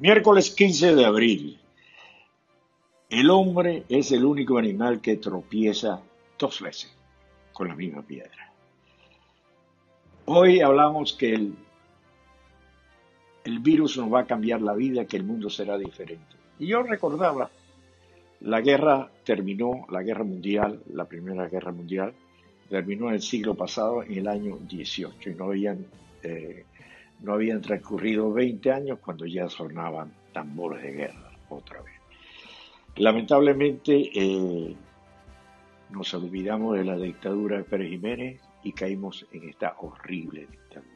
Miércoles 0.00 0.50
15 0.50 0.96
de 0.96 1.04
abril. 1.04 1.60
El 3.08 3.30
hombre 3.30 3.84
es 3.88 4.10
el 4.10 4.24
único 4.24 4.58
animal 4.58 5.00
que 5.00 5.18
tropieza 5.18 6.00
dos 6.36 6.60
veces 6.60 6.92
con 7.52 7.68
la 7.68 7.76
misma 7.76 8.02
piedra. 8.02 8.52
Hoy 10.24 10.60
hablamos 10.60 11.12
que 11.12 11.34
el, 11.34 11.54
el 13.44 13.58
virus 13.60 13.96
nos 13.96 14.12
va 14.12 14.20
a 14.20 14.26
cambiar 14.26 14.62
la 14.62 14.74
vida, 14.74 15.04
que 15.04 15.16
el 15.16 15.22
mundo 15.22 15.48
será 15.48 15.78
diferente. 15.78 16.34
Y 16.58 16.66
yo 16.66 16.82
recordaba, 16.82 17.50
la 18.40 18.60
guerra 18.62 19.12
terminó, 19.22 19.86
la 19.90 20.02
guerra 20.02 20.24
mundial, 20.24 20.82
la 20.92 21.04
primera 21.04 21.48
guerra 21.48 21.70
mundial, 21.70 22.12
terminó 22.68 23.10
en 23.10 23.14
el 23.14 23.22
siglo 23.22 23.54
pasado, 23.54 24.02
en 24.02 24.18
el 24.18 24.26
año 24.26 24.58
18, 24.68 25.30
y 25.30 25.34
no 25.34 25.44
habían 25.44 25.86
eh, 26.24 26.64
no 27.20 27.34
habían 27.34 27.60
transcurrido 27.60 28.32
20 28.32 28.72
años 28.72 28.98
cuando 29.00 29.26
ya 29.26 29.48
sonaban 29.48 30.12
tambores 30.32 30.82
de 30.82 30.92
guerra 30.92 31.30
otra 31.48 31.80
vez. 31.82 31.94
Lamentablemente 32.96 34.10
eh, 34.14 34.76
nos 35.90 36.14
olvidamos 36.14 36.76
de 36.76 36.84
la 36.84 36.96
dictadura 36.96 37.58
de 37.58 37.64
Pérez 37.64 37.90
Jiménez 37.90 38.40
y 38.62 38.72
caímos 38.72 39.26
en 39.32 39.48
esta 39.48 39.76
horrible 39.80 40.46
dictadura. 40.50 40.90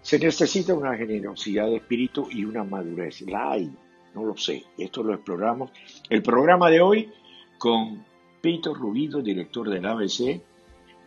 Se 0.00 0.18
necesita 0.18 0.74
una 0.74 0.96
generosidad 0.96 1.66
de 1.66 1.76
espíritu 1.76 2.28
y 2.30 2.44
una 2.44 2.64
madurez. 2.64 3.20
La 3.22 3.52
hay, 3.52 3.70
no 4.14 4.24
lo 4.24 4.36
sé. 4.36 4.64
Esto 4.78 5.02
lo 5.02 5.14
exploramos. 5.14 5.70
El 6.08 6.22
programa 6.22 6.70
de 6.70 6.80
hoy 6.80 7.12
con 7.58 8.04
Pito 8.40 8.72
Rubido, 8.74 9.20
director 9.20 9.68
del 9.68 9.84
ABC, 9.84 10.40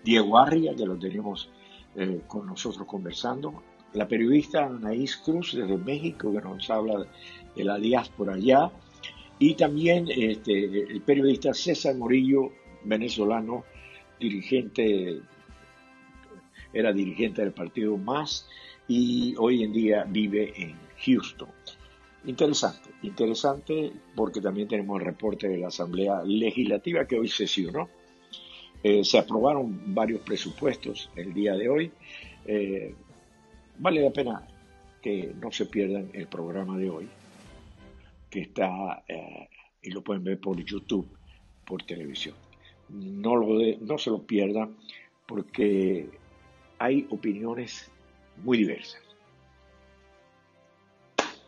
Diego 0.04 0.38
Arria, 0.38 0.76
que 0.76 0.86
lo 0.86 0.98
tenemos 0.98 1.50
eh, 1.96 2.22
con 2.28 2.46
nosotros 2.46 2.86
conversando, 2.86 3.64
la 3.94 4.08
periodista 4.08 4.66
Anaís 4.66 5.18
Cruz 5.18 5.54
desde 5.54 5.78
México, 5.78 6.32
que 6.32 6.42
nos 6.42 6.70
habla 6.70 7.06
de 7.56 7.64
la 7.64 7.78
diáspora 7.78 8.36
allá, 8.36 8.72
y 9.40 9.56
también 9.56 10.08
este, 10.10 10.66
el 10.66 11.02
periodista 11.02 11.54
César 11.54 11.96
Morillo, 11.96 12.52
venezolano, 12.84 13.66
dirigente, 14.20 15.20
era 16.74 16.94
dirigente 16.94 17.42
del 17.42 17.52
partido 17.52 17.98
MAS 17.98 18.48
y 18.88 19.36
hoy 19.38 19.64
en 19.64 19.74
día 19.74 20.06
vive 20.08 20.54
en 20.56 20.76
Houston. 21.06 21.50
Interesante, 22.26 22.92
interesante 23.02 23.92
porque 24.16 24.42
también 24.42 24.68
tenemos 24.68 25.00
el 25.00 25.06
reporte 25.06 25.48
de 25.48 25.58
la 25.58 25.68
Asamblea 25.68 26.22
Legislativa 26.24 27.08
que 27.08 27.18
hoy 27.18 27.28
sesionó. 27.28 27.90
Eh, 28.84 29.04
se 29.04 29.18
aprobaron 29.18 29.94
varios 29.94 30.22
presupuestos 30.22 31.10
el 31.16 31.34
día 31.34 31.54
de 31.56 31.70
hoy. 31.70 31.92
Eh, 32.46 32.96
Vale 33.80 34.02
la 34.02 34.12
pena 34.12 34.48
que 35.02 35.34
no 35.42 35.52
se 35.52 35.66
pierdan 35.66 36.10
el 36.14 36.28
programa 36.28 36.78
de 36.78 36.90
hoy, 36.90 37.10
que 38.30 38.42
está, 38.42 39.04
eh, 39.08 39.50
y 39.82 39.90
lo 39.90 40.04
pueden 40.04 40.24
ver 40.24 40.40
por 40.40 40.64
YouTube, 40.64 41.08
por 41.66 41.84
televisión. 41.84 42.36
No, 42.90 43.36
lo 43.36 43.48
no 43.80 43.98
se 43.98 44.10
lo 44.10 44.22
pierdan 44.24 44.76
porque 45.26 46.10
hay 46.78 47.08
opiniones 47.10 47.90
muy 48.44 48.58
diversas. 48.58 49.02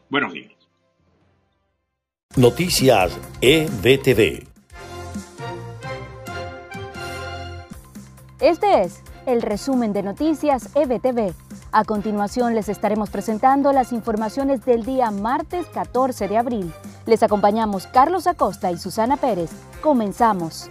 Buenos 0.09 0.33
días. 0.33 0.51
Noticias 2.35 3.19
EBTV. 3.41 4.47
Este 8.39 8.81
es 8.81 9.03
el 9.25 9.41
resumen 9.41 9.93
de 9.93 10.03
Noticias 10.03 10.69
EBTV 10.75 11.33
a 11.75 11.85
continuación 11.85 12.53
les 12.53 12.69
estaremos 12.69 13.09
presentando 13.09 13.73
las 13.73 13.93
informaciones 13.93 14.63
del 14.63 14.85
día 14.85 15.09
martes 15.09 15.65
14 15.73 16.27
de 16.27 16.37
abril. 16.37 16.71
Les 17.07 17.23
acompañamos 17.23 17.87
Carlos 17.87 18.27
Acosta 18.27 18.71
y 18.71 18.77
Susana 18.77 19.17
Pérez. 19.17 19.49
Comenzamos. 19.81 20.69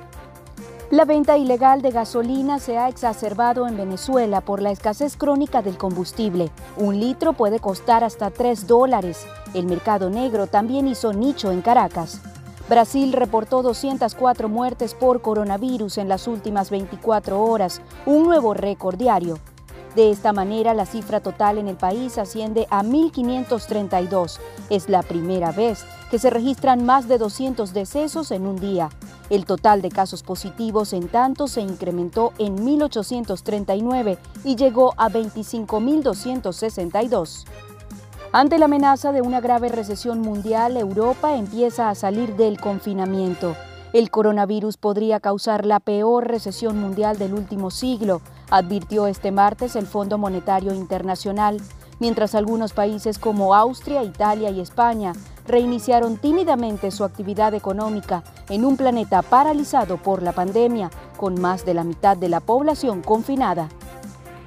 La 0.93 1.05
venta 1.05 1.37
ilegal 1.37 1.83
de 1.83 1.91
gasolina 1.91 2.61
se 2.61 2.79
ha 2.79 2.89
exacerbado 2.89 3.67
en 3.67 3.77
Venezuela 3.77 4.43
por 4.43 4.63
la 4.63 4.71
escasez 4.71 5.17
crónica 5.17 5.61
del 5.61 5.77
combustible. 5.77 6.53
Un 6.77 7.01
litro 7.01 7.33
puede 7.33 7.59
costar 7.59 8.05
hasta 8.05 8.31
3 8.31 8.69
dólares. 8.69 9.27
El 9.55 9.67
mercado 9.67 10.09
negro 10.09 10.47
también 10.47 10.87
hizo 10.87 11.13
nicho 11.13 11.51
en 11.51 11.63
Caracas. 11.63 12.21
Brasil 12.69 13.13
reportó 13.13 13.63
204 13.63 14.49
muertes 14.49 14.95
por 14.95 15.21
coronavirus 15.21 15.99
en 15.99 16.09
las 16.09 16.29
últimas 16.29 16.71
24 16.71 17.43
horas, 17.43 17.83
un 18.07 18.23
nuevo 18.23 18.55
récord 18.55 18.97
diario. 18.97 19.41
De 19.97 20.11
esta 20.11 20.33
manera, 20.33 20.73
la 20.73 20.87
cifra 20.87 21.21
total 21.21 21.59
en 21.59 21.69
el 21.69 21.77
país 21.77 22.17
asciende 22.17 22.67
a 22.71 22.83
1.532. 22.83 24.39
Es 24.71 24.89
la 24.89 25.03
primera 25.03 25.53
vez 25.53 25.85
que 26.11 26.19
se 26.19 26.31
registran 26.31 26.87
más 26.87 27.09
de 27.09 27.19
200 27.19 27.75
decesos 27.75 28.31
en 28.31 28.47
un 28.47 28.57
día. 28.57 28.89
El 29.29 29.45
total 29.45 29.83
de 29.83 29.91
casos 29.91 30.23
positivos, 30.23 30.95
en 30.95 31.09
tanto, 31.09 31.47
se 31.47 31.61
incrementó 31.61 32.33
en 32.39 32.57
1.839 32.57 34.17
y 34.45 34.57
llegó 34.57 34.95
a 34.97 35.11
25.262. 35.11 37.45
Ante 38.35 38.59
la 38.59 38.65
amenaza 38.65 39.13
de 39.13 39.21
una 39.21 39.43
grave 39.43 39.69
recesión 39.69 40.23
mundial, 40.23 40.79
Europa 40.79 41.37
empieza 41.37 41.91
a 41.91 41.95
salir 41.95 42.35
del 42.35 42.59
confinamiento. 42.59 43.55
El 43.93 44.11
coronavirus 44.11 44.79
podría 44.79 45.21
causar 45.21 45.67
la 45.67 45.81
peor 45.81 46.29
recesión 46.29 46.81
mundial 46.81 47.19
del 47.19 47.35
último 47.35 47.71
siglo, 47.71 48.23
advirtió 48.49 49.07
este 49.07 49.33
martes 49.33 49.77
el 49.77 49.87
Fondo 49.87 50.17
Monetario 50.17 50.73
Internacional, 50.73 51.59
mientras 52.01 52.35
algunos 52.35 52.73
países 52.73 53.19
como 53.19 53.55
Austria, 53.55 54.03
Italia 54.03 54.49
y 54.49 54.61
España 54.61 55.13
reiniciaron 55.47 56.17
tímidamente 56.17 56.91
su 56.91 57.05
actividad 57.05 57.53
económica 57.53 58.25
en 58.49 58.65
un 58.65 58.79
planeta 58.79 59.21
paralizado 59.21 59.99
por 59.99 60.23
la 60.23 60.33
pandemia, 60.33 60.91
con 61.19 61.39
más 61.39 61.67
de 61.67 61.75
la 61.75 61.85
mitad 61.85 62.17
de 62.17 62.31
la 62.31 62.41
población 62.41 63.03
confinada. 63.03 63.69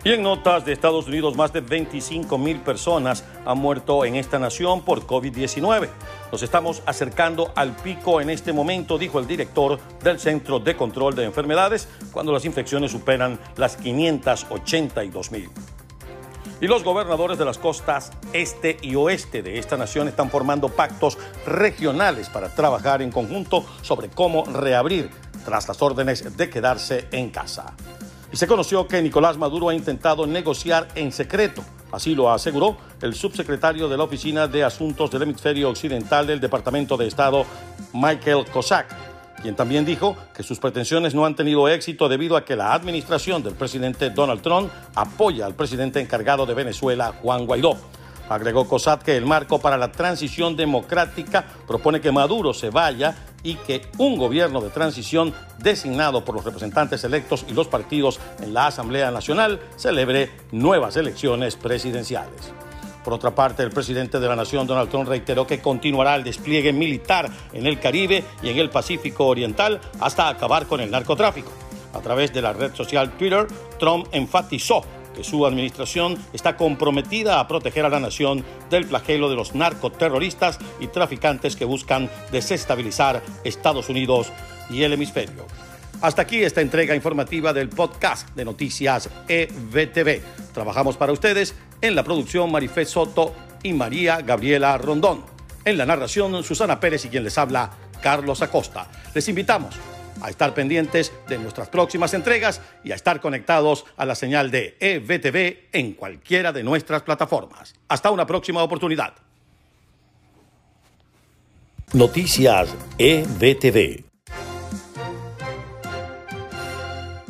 Y 0.05 0.11
en 0.11 0.21
notas 0.21 0.63
de 0.63 0.71
Estados 0.71 1.07
Unidos, 1.07 1.35
más 1.35 1.51
de 1.51 1.61
25 1.61 2.37
mil 2.37 2.59
personas 2.59 3.23
han 3.43 3.57
muerto 3.57 4.05
en 4.05 4.15
esta 4.15 4.37
nación 4.37 4.85
por 4.85 5.07
COVID-19. 5.07 5.89
Nos 6.31 6.43
estamos 6.43 6.83
acercando 6.85 7.51
al 7.55 7.75
pico 7.75 8.21
en 8.21 8.29
este 8.29 8.53
momento, 8.53 8.99
dijo 8.99 9.17
el 9.17 9.25
director 9.25 9.79
del 10.03 10.19
Centro 10.19 10.59
de 10.59 10.77
Control 10.77 11.15
de 11.15 11.23
Enfermedades, 11.23 11.89
cuando 12.11 12.31
las 12.31 12.45
infecciones 12.45 12.91
superan 12.91 13.39
las 13.57 13.77
582 13.77 15.31
mil. 15.31 15.49
Y 16.61 16.67
los 16.67 16.83
gobernadores 16.83 17.39
de 17.39 17.45
las 17.45 17.57
costas 17.57 18.11
este 18.31 18.77
y 18.83 18.93
oeste 18.93 19.41
de 19.41 19.57
esta 19.57 19.75
nación 19.75 20.07
están 20.07 20.29
formando 20.29 20.69
pactos 20.69 21.17
regionales 21.47 22.29
para 22.29 22.53
trabajar 22.53 23.01
en 23.01 23.09
conjunto 23.09 23.65
sobre 23.81 24.09
cómo 24.09 24.45
reabrir 24.45 25.09
tras 25.45 25.67
las 25.67 25.81
órdenes 25.81 26.37
de 26.37 26.47
quedarse 26.47 27.07
en 27.11 27.31
casa 27.31 27.75
y 28.35 28.37
se 28.37 28.47
conoció 28.47 28.85
que 28.85 29.01
Nicolás 29.01 29.37
Maduro 29.37 29.69
ha 29.69 29.73
intentado 29.73 30.27
negociar 30.27 30.89
en 30.95 31.13
secreto. 31.13 31.63
Así 31.93 32.13
lo 32.15 32.29
aseguró 32.29 32.75
el 33.01 33.15
subsecretario 33.15 33.87
de 33.87 33.95
la 33.95 34.03
Oficina 34.03 34.45
de 34.45 34.61
Asuntos 34.61 35.09
del 35.09 35.21
Hemisferio 35.21 35.69
Occidental 35.69 36.27
del 36.27 36.41
Departamento 36.41 36.97
de 36.97 37.07
Estado, 37.07 37.45
Michael 37.93 38.43
Cossack, 38.51 38.93
quien 39.41 39.55
también 39.55 39.85
dijo 39.85 40.17
que 40.35 40.43
sus 40.43 40.59
pretensiones 40.59 41.15
no 41.15 41.25
han 41.25 41.37
tenido 41.37 41.69
éxito 41.69 42.09
debido 42.09 42.35
a 42.35 42.43
que 42.43 42.57
la 42.57 42.73
administración 42.73 43.41
del 43.41 43.53
presidente 43.53 44.09
Donald 44.09 44.41
Trump 44.41 44.69
apoya 44.95 45.45
al 45.45 45.55
presidente 45.55 46.01
encargado 46.01 46.45
de 46.45 46.55
Venezuela, 46.55 47.13
Juan 47.21 47.45
Guaidó. 47.45 47.77
Agregó 48.27 48.67
Cossack 48.67 49.03
que 49.03 49.15
el 49.15 49.25
marco 49.25 49.59
para 49.59 49.77
la 49.77 49.93
transición 49.93 50.57
democrática 50.57 51.45
propone 51.65 52.01
que 52.01 52.11
Maduro 52.11 52.53
se 52.53 52.69
vaya 52.69 53.15
y 53.45 53.55
que 53.55 53.83
un 53.99 54.17
gobierno 54.17 54.59
de 54.59 54.71
transición 54.71 55.33
designado 55.59 56.25
por 56.25 56.35
los 56.35 56.43
representantes 56.43 57.03
electos 57.05 57.45
y 57.47 57.53
los 57.53 57.67
partidos 57.67 58.19
en 58.41 58.53
la 58.53 58.67
Asamblea 58.67 59.11
Nacional 59.11 59.61
celebre 59.77 60.31
nuevas 60.51 60.97
elecciones 60.97 61.55
presidenciales. 61.55 62.51
Por 63.03 63.13
otra 63.13 63.35
parte, 63.35 63.61
el 63.61 63.69
presidente 63.69 64.19
de 64.19 64.27
la 64.27 64.35
Nación, 64.35 64.65
Donald 64.65 64.89
Trump, 64.89 65.07
reiteró 65.07 65.45
que 65.45 65.61
continuará 65.61 66.15
el 66.15 66.23
despliegue 66.23 66.73
militar 66.73 67.29
en 67.53 67.67
el 67.67 67.79
Caribe 67.79 68.23
y 68.41 68.49
en 68.49 68.57
el 68.57 68.71
Pacífico 68.71 69.27
Oriental 69.27 69.79
hasta 69.99 70.27
acabar 70.27 70.65
con 70.65 70.81
el 70.81 70.89
narcotráfico. 70.89 71.51
A 71.93 72.01
través 72.01 72.33
de 72.33 72.41
la 72.41 72.51
red 72.51 72.73
social 72.73 73.11
Twitter, 73.11 73.45
Trump 73.77 74.07
enfatizó 74.11 74.83
que 75.15 75.23
su 75.23 75.45
administración 75.45 76.17
está 76.33 76.57
comprometida 76.57 77.39
a 77.39 77.47
proteger 77.47 77.85
a 77.85 77.89
la 77.89 77.99
nación 77.99 78.43
del 78.69 78.85
flagelo 78.85 79.29
de 79.29 79.35
los 79.35 79.55
narcoterroristas 79.55 80.59
y 80.79 80.87
traficantes 80.87 81.55
que 81.55 81.65
buscan 81.65 82.09
desestabilizar 82.31 83.23
Estados 83.43 83.89
Unidos 83.89 84.31
y 84.69 84.83
el 84.83 84.93
hemisferio. 84.93 85.47
Hasta 86.01 86.23
aquí 86.23 86.43
esta 86.43 86.61
entrega 86.61 86.93
informativa 86.93 87.53
del 87.53 87.69
podcast 87.69 88.29
de 88.35 88.45
noticias 88.45 89.09
EBTV. 89.27 90.21
Trabajamos 90.53 90.97
para 90.97 91.13
ustedes 91.13 91.55
en 91.81 91.95
la 91.95 92.03
producción 92.03 92.51
Marifé 92.51 92.85
Soto 92.85 93.33
y 93.63 93.73
María 93.73 94.21
Gabriela 94.21 94.77
Rondón. 94.77 95.23
En 95.63 95.77
la 95.77 95.85
narración 95.85 96.43
Susana 96.43 96.79
Pérez 96.79 97.05
y 97.05 97.09
quien 97.09 97.23
les 97.23 97.37
habla 97.37 97.71
Carlos 98.01 98.41
Acosta. 98.41 98.87
Les 99.15 99.27
invitamos 99.29 99.75
a 100.21 100.29
estar 100.29 100.53
pendientes 100.53 101.11
de 101.27 101.37
nuestras 101.37 101.69
próximas 101.69 102.13
entregas 102.13 102.61
y 102.83 102.91
a 102.91 102.95
estar 102.95 103.19
conectados 103.21 103.85
a 103.97 104.05
la 104.05 104.15
señal 104.15 104.51
de 104.51 104.77
EBTV 104.79 105.69
en 105.71 105.93
cualquiera 105.93 106.51
de 106.51 106.63
nuestras 106.63 107.03
plataformas. 107.03 107.75
Hasta 107.87 108.11
una 108.11 108.25
próxima 108.25 108.63
oportunidad. 108.63 109.13
Noticias 111.93 112.73
EBTV. 112.97 114.14